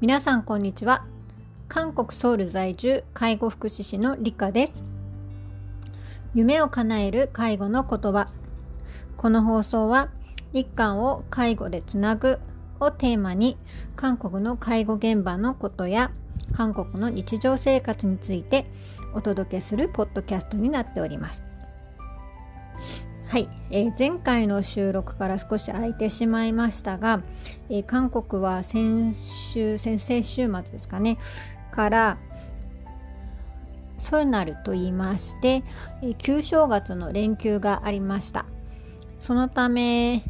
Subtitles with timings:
[0.00, 1.06] 皆さんこんにちは。
[1.66, 4.82] 韓国ソウル在住介護福祉士のリカです。
[6.34, 8.28] 夢を叶える介護の言葉。
[9.16, 10.10] この放送は
[10.52, 12.38] 日韓を介護でつなぐ
[12.80, 13.56] をテーマに
[13.96, 16.10] 韓国の介護現場のことや
[16.52, 18.66] 韓国の日常生活について
[19.14, 21.53] お届けするポッドキャストになっております。
[23.34, 27.20] はい、えー、前回の収録から少し空いてしまいましたが、
[27.68, 31.18] えー、韓国は先週先々週末ですかね。
[31.72, 32.18] から
[33.98, 35.64] ソルナルと言いまして、
[36.00, 38.46] えー、旧正月の連休がありました。
[39.18, 40.22] そのため、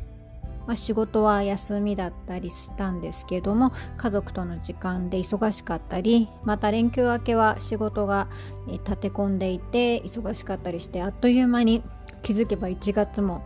[0.66, 8.28] まあ、仕事は休みだったりしたんですけども家族との時間で忙しかったりまた連休明けは仕事が、
[8.66, 11.82] 立て込んでいて忙しかったりしてあっという間に
[12.22, 13.42] 気づけば1月も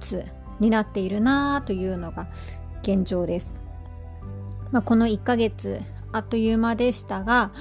[0.00, 0.26] 末
[0.58, 2.28] になっているなあというのが
[2.82, 3.54] 現状です。
[4.72, 5.80] まあ、この1ヶ月
[6.12, 7.52] あっという間でしたが、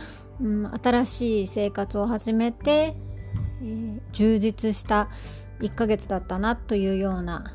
[0.41, 2.95] うん、新しい生活を始めて、
[3.61, 5.09] えー、充実した
[5.59, 7.53] 1ヶ月だったなというような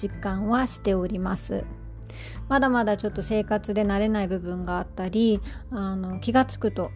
[0.00, 1.64] 実感はしております。
[2.48, 6.90] まだまだちょっと生活で慣れない部分があったりあの気が付くと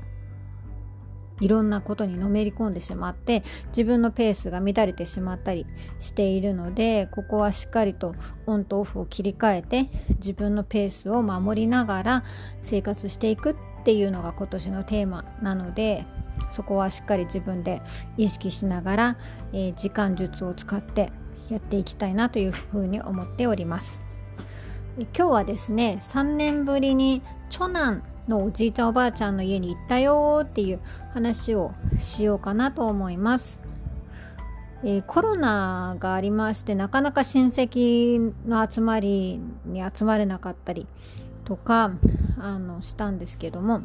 [1.41, 5.67] いろんなことにのめり込んでしまって自分のペースが乱れてしまったり
[5.99, 8.15] しているのでここはしっかりと
[8.47, 12.25] オンとオフを切り替えて自分のペースを守りながら
[12.61, 16.07] 生活していくっていうのが今年のテーマなので
[16.51, 17.83] そこはしっかり自分で
[18.17, 19.19] 意識しながら、
[19.53, 21.13] えー、時間術を使って
[21.49, 24.03] やっていきたいなというふうに思っております。
[24.97, 27.21] 今日はですね3年ぶりに
[27.51, 30.81] 長男のおじいちゃんおばあちゃんの家に行ったよっていう
[31.13, 33.61] 話をしようかなと思います。
[34.87, 40.87] えー、コロナがありましてなかなか親戚の集まりに集まれなかったり
[41.47, 41.93] とか
[42.39, 43.81] あのしたんですけども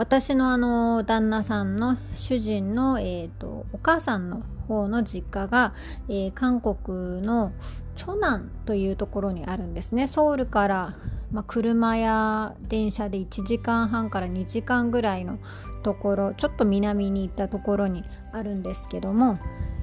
[0.00, 5.74] 私のあの旦那さんの主人の、えーと、お母さんの方の実家が、
[6.08, 7.52] えー、韓国の
[7.96, 10.06] チョナンというところにあるんですね。
[10.06, 10.96] ソウルから
[11.32, 15.38] まあ、車や電車で1時間半から2時間ぐらいの
[15.82, 18.02] ところちょっと南に行ったところに
[18.32, 19.38] あるんですけども、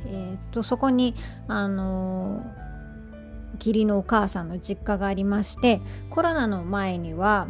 [0.08, 1.14] えー、とそこに
[1.48, 2.44] あの
[3.60, 5.80] 義理のお母さんの実家がありまして
[6.10, 7.48] コロナの前には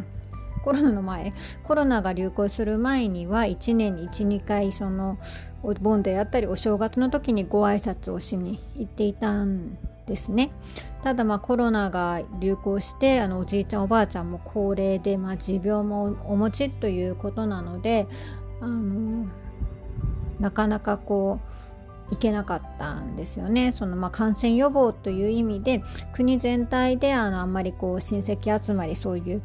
[0.68, 5.18] コロナの前コロナが流行する前には1年に12回その
[5.62, 10.50] お盆であったりお正月の時にご挨拶をしに行っていたんですね。
[11.02, 18.06] ただまあコロナが流行してあのおじいちゃんおばあちゃんも高齢で、まあ、持病もお持ちということなので
[18.60, 19.26] あの
[20.38, 21.40] なかなかこ
[22.10, 23.72] う行けなかったんですよね。
[23.72, 29.42] そのまあ感染予防という意味で国全体であのあんまりこう親戚集まりそういう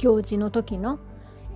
[0.00, 0.98] 行事の時の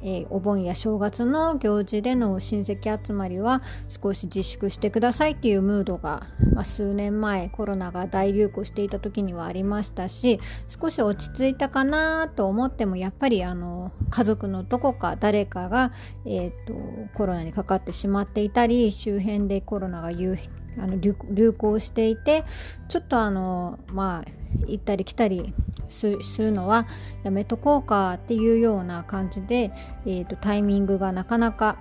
[0.06, 15.92] えー、お盆や正月の行事での親戚集まりは少し自粛してくださいっていうムードが、まあ、数年前コロナが大流行していた時にはありましたし少し落ち着いたかなと思ってもやっぱりあの家族のどこか誰かが、
[16.26, 16.74] えーと、
[17.14, 22.44] コロナにかかってしまっていたり周辺でコロナが流行あの流行していて
[22.88, 24.30] ちょっとあのまあ
[24.66, 25.54] 行ったり来たり
[25.88, 26.86] するのは
[27.22, 29.70] やめとこうかっていうような感じで、
[30.06, 31.76] えーと、タイミングがなかなか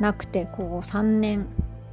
[0.00, 1.46] なくてこう3年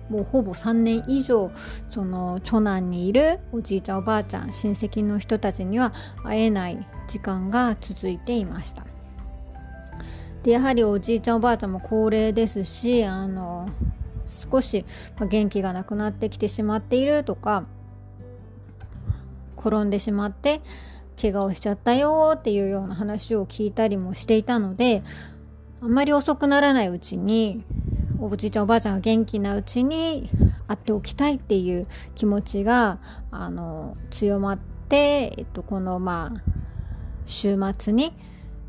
[0.10, 1.52] もうほぼ3年以上
[1.90, 5.94] その長男にいるおじいちゃんおばあちゃん親戚の人たちには
[6.24, 8.86] 会えない時間が続いていました。
[10.44, 13.70] でやはりおじいちゃんおばあちゃんも高齢ですしあの
[14.52, 14.86] 少し
[15.20, 17.66] 元気がなくなってきてしまっているとか
[19.58, 20.62] 転んでしまって
[21.20, 25.04] 怪我をしちゃったよっていうような話を聞いたりもしていたので
[25.82, 27.64] あんまり遅くならないうちに
[28.20, 30.30] おじいちゃんおばあちゃんが元気なうちに
[30.68, 33.00] 会っておきたいっていう気持ちが
[33.32, 36.42] あの強まって、えっと、このまあ
[37.26, 38.14] 週末に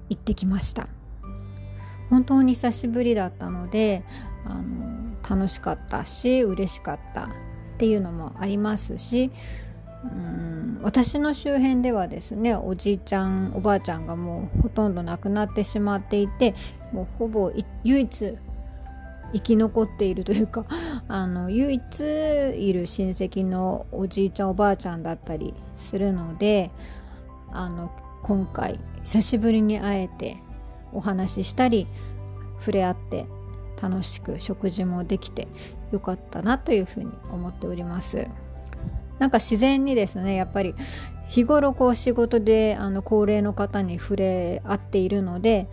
[0.08, 0.88] 行ってきました。
[2.10, 4.04] 本当に久しぶりだったので
[4.44, 7.28] あの楽しかったし嬉しかったっ
[7.78, 9.30] ていうのもありますし
[10.04, 16.54] うん私の周辺ではですねおじいちゃんおばあちゃんがもうほとんど亡くなってしまっていて
[16.92, 17.52] もうほぼ
[17.84, 18.38] 唯一
[19.32, 20.66] 生き残っているというか
[21.08, 26.70] あの唯一いる親戚のおじいちゃんおばあちゃんだったりするので
[27.50, 27.90] あの
[28.22, 30.36] 今回久しぶりに会えて
[30.92, 31.86] お話ししたり
[32.58, 33.26] 触れ合って
[33.80, 35.48] 楽しく食事もできて
[35.92, 38.26] よかったなというふうに思っております。
[39.18, 40.74] なんか自然にですねやっぱり
[41.28, 45.68] 日頃こう仕事であの高齢の方に触れ合っているので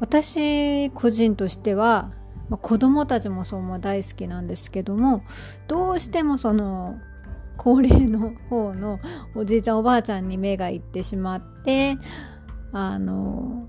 [0.00, 2.12] 私個人としては、
[2.48, 5.24] まあ、子供たちもそうも大好きなんですけども
[5.68, 6.98] どうしてもその
[7.56, 8.98] 高齢の方の
[9.34, 11.96] おじいちゃんおばあちゃんに目がいってしまって
[12.72, 13.68] あの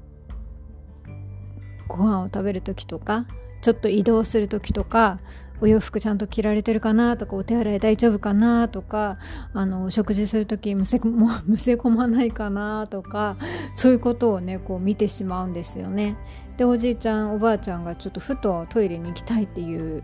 [1.87, 3.27] ご飯を食べる時とか
[3.65, 5.17] ちょっと移動する時とか
[5.59, 9.17] お洋服ちゃんと着られてるかなとかお手洗い大丈夫かなとか
[9.55, 13.37] あの食事する時むせも むせ込まないかなとか
[13.73, 16.15] そういうことをねこう見てしまうんですよね。
[16.57, 20.03] でおじいちゃんおばあちゃんがちょっとふとトイレに行きたいっていう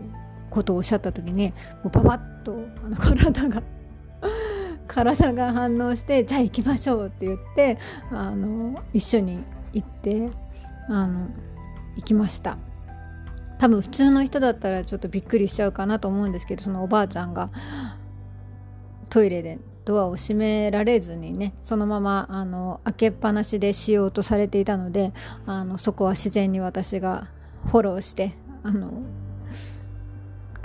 [0.50, 1.54] ことをおっしゃった時に
[1.84, 3.62] もうパパッとあの体が
[4.88, 7.78] 体が反応してじゃあ行きましょうって言って
[8.10, 10.30] あの一緒に行って
[10.88, 11.28] あの
[11.94, 12.58] 行きました。
[13.62, 17.48] 多分普通の人だったらちょっとびっくりしちゃうかなと思うんですけどそのおばあちゃんが。
[19.08, 25.12] トイレでドアを閉められずにねそのままあの開けっぱなしでしようとされていたので
[25.44, 27.28] あのそこは自然に私が
[27.66, 28.32] フォローして
[28.64, 28.90] あの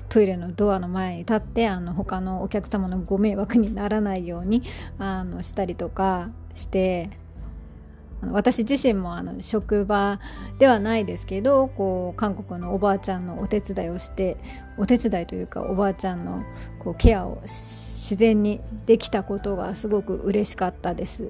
[0.09, 4.63] トイレのドアの前に立ってあの他のお客様のご迷惑にならないように
[4.97, 7.11] あのしたりとかして
[8.21, 10.19] 私自身もあの職場
[10.57, 14.37] ではないですけどこう韓国のおばあちゃんのお手伝いをして
[14.77, 16.43] お手伝いというかおばあちゃんの
[16.79, 21.29] こうケアを自然にできたことがすごく嬉しかったです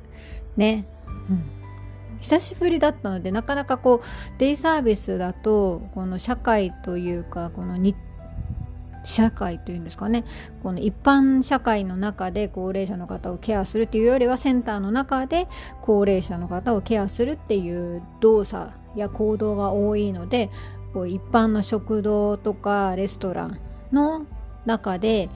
[0.56, 0.86] ね。
[1.30, 1.58] うん
[2.20, 7.96] 久しぶりだったのでなかなかこうデイサービスだとこの社会というかこの日
[9.08, 10.26] 社会というんですかね。
[10.62, 15.48] この一般社会の中で高齢者の方をケアするというよりはセンターの中で
[15.82, 20.50] 高齢者の方をケアするっていう動作や行動が多いので
[20.94, 23.60] こう一般の食堂とかレストラン
[23.94, 24.26] の
[24.66, 25.30] 中で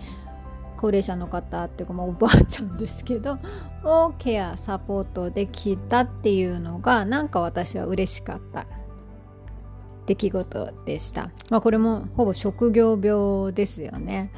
[0.76, 3.40] 高齢者の方っていうか、まあ、おばあちゃんですけど
[3.86, 8.66] をケアサポートできたっていうのがなんか私は嬉しかった。
[10.06, 11.32] 出来事でした。
[11.50, 14.32] まあ、これもほぼ職業病ですよね。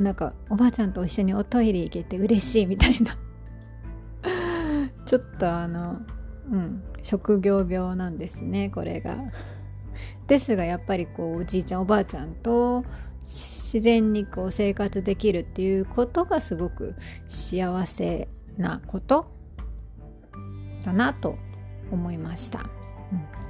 [0.00, 3.18] なんかおばあちゃんと一緒におトイレ行けて嬉しいみたいな
[5.04, 5.98] ちょっとあの
[6.50, 9.16] うん職業病なんですねこれが。
[10.26, 12.84] ですがやっぱりこうおじいちゃんおばあちゃんと
[13.24, 16.94] 自然にこう生活できるっていうことがすごく
[17.26, 19.26] 幸せなこと
[20.84, 21.36] だなと
[21.90, 22.60] 思いました。
[23.12, 23.44] うん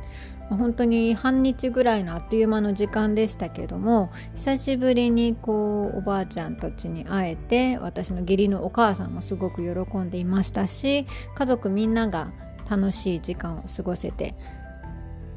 [0.50, 12.32] 本当に半日ぐらいのあっという間の時間でしたけども久しぶりにこうおばあちゃんたちに会えて私の義理のお母さんもすごく喜んでいましたし家族みんなが
[12.68, 14.34] 楽しい時間を過ごせて、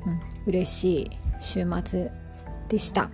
[0.06, 2.12] うん、嬉しい週末
[2.68, 3.10] でした。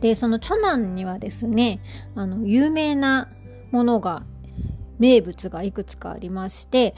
[0.00, 1.80] でその長男にはですね
[2.14, 3.28] あの有名な
[3.72, 4.22] ものが
[4.98, 6.94] 名物がいくつかありまして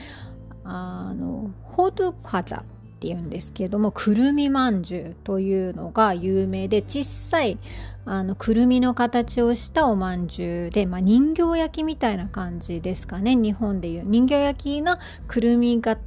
[0.65, 2.65] あのホドゥカザ
[3.01, 7.57] っていうんですけれどもくるみまんじゅうというのが有名で小さい
[8.05, 14.03] あのくるみの形をしたおまんじゅうで、まあ、人形焼きみたいな感じですかね日本でいう。
[14.05, 15.99] 人形焼きのくるみ型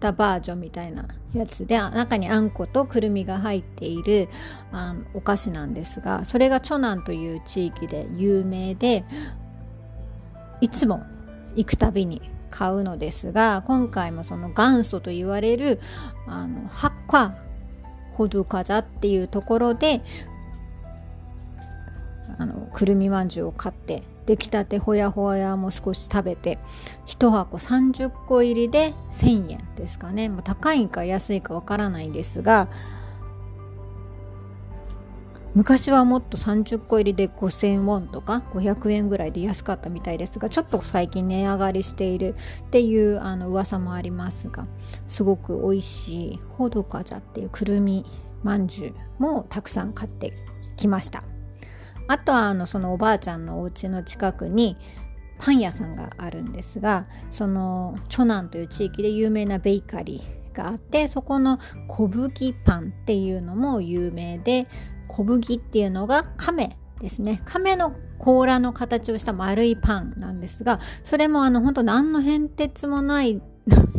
[0.00, 4.28] バージョンみたいなやつで中にあんことくるみが入っている
[4.72, 9.04] あのお菓子なんですがそれがチョナンという地域で有名で
[10.60, 11.02] いつも
[11.56, 15.80] 行くたびに買うのですが今回もその元祖と言われる
[16.26, 17.34] あのハッカ
[18.12, 20.02] ホドゥカザっていうところで
[22.38, 26.58] あのくるみまんじゅうを買って出来たてほやほやも少し食べて
[27.06, 32.68] 1箱30個入りで1000円ですかね、ま、高いか安いかわからないですが
[35.54, 42.34] 昔はもっと30個入りで5000ウォンとか500円ぐらいで安かったみたいですがちょっと最近値上がりしている
[42.66, 44.66] っていうあの噂もありますが
[45.08, 48.06] すごく美味しいホドカジャっていうくるみ
[48.42, 50.32] まんじゅうもたくさん買って
[50.76, 51.22] きました。
[52.08, 54.76] あとはあのそのおばあちゃんのお家の近くに
[55.38, 64.66] パン屋さんがあるんですがそのチョナンという地域で有名なベーカリーがあってそこの小麦パンっていうのも有名で
[65.12, 67.42] 小麦っていうのが亀ですね。
[67.44, 73.40] 亀の甲羅の形をした丸いパンなんですがそれもあの本当何の変哲もないっ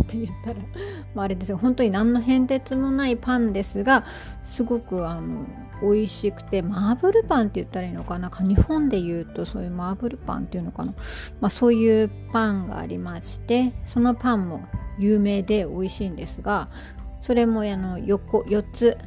[0.07, 0.59] て言ったら、
[1.13, 4.05] まあ、れですが本当に何の変哲もないパンですが
[4.43, 5.45] すごくあの
[5.81, 8.29] 美味しくてマーブルパンって言ったらいいのかな。
[8.29, 10.93] 日本で言うとそういうマーブルパンっていうのかな、
[11.41, 14.61] まあ、そういうパンがありましてそのパンも
[14.97, 16.69] 有名で美味しいんですが
[17.19, 18.97] それもあの横4つ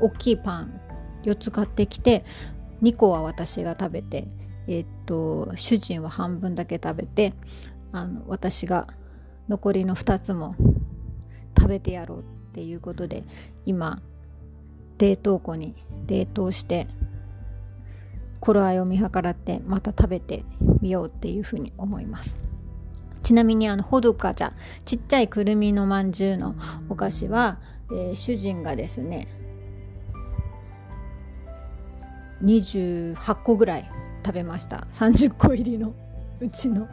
[0.00, 0.80] 大きいパン
[1.24, 2.24] 4つ買ってきて
[2.82, 4.28] 2個は私が食べて
[4.66, 7.34] えっと主人は半分だけ食べて
[7.92, 8.88] あの私が
[9.48, 10.54] 残りの2つも
[11.58, 12.22] 食べてやろうっ
[12.52, 13.24] ていうことで
[13.66, 14.00] 今
[14.98, 15.74] 冷凍庫に
[16.06, 16.86] 冷凍して
[18.38, 20.44] 頃合いを見計らってまた食べて
[20.80, 22.38] みようっていうふうに思います。
[23.22, 24.54] ちなみにあのほどかじゃ
[24.86, 26.54] ちっちゃいくるみのまんじゅうの
[26.88, 27.58] お菓子は、
[27.90, 29.28] えー、主人がですね
[32.44, 33.90] 28個ぐらい
[34.24, 34.86] 食べました。
[34.92, 35.92] 30個入りの。
[36.40, 36.88] うちの。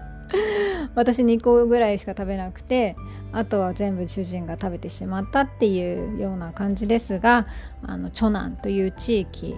[0.96, 2.96] 私2個ぐらいしか食べなくて
[3.32, 7.48] あとは全部主人が食べてしまったっていうような感じですが
[7.84, 9.56] あの長男という地域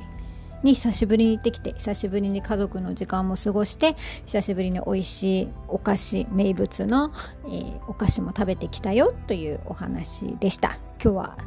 [0.64, 7.14] に久しぶりに行ってきて久しぶりに家族の時間も過ごして久しぶりに美味しいお菓子名物の、
[7.46, 10.78] えー、お菓子も食べてきたよというお話でした。
[11.02, 11.38] 今日は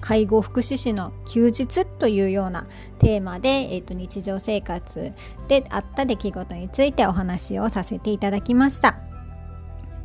[0.00, 2.66] 介護福祉士の休日というような
[2.98, 5.12] テーマで、えーと、日常生活
[5.48, 8.98] であった出来事についてお話をさせていただきました。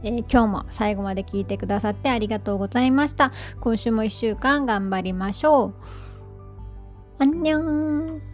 [0.04, 3.32] えー、今日も最後まで聞いてくださってありがとうございました。
[3.60, 5.74] 今週も1週間頑張りましょう。
[7.20, 8.33] あんにゃん